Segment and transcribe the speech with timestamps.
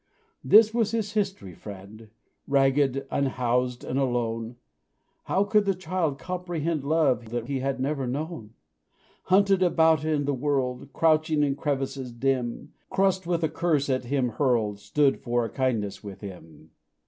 [0.43, 2.09] This was his history, friend
[2.47, 4.55] Ragged, unhoused, and alone;
[5.25, 8.55] How could the child comprehend Love that he never had known?
[9.25, 14.29] Hunted about in the world, Crouching in crevices dim, Crust with a curse at him
[14.29, 16.71] hurled Stood for a kindness with him.